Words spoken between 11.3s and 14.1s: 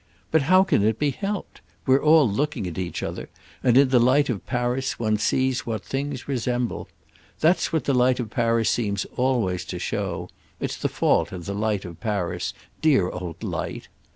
of the light of Paris—dear old light!"